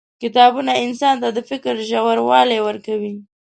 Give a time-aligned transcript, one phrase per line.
[0.23, 3.13] •کتابونه انسان ته د فکر ژوروالی ورکوي.